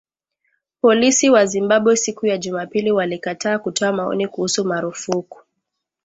[0.81, 5.41] Polisi wa Zimbabwe siku ya Jumapili walikataa kutoa maoni kuhusu marufuku